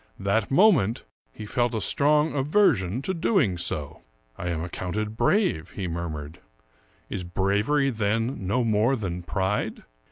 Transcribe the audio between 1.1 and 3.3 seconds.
he felt a strong aversion to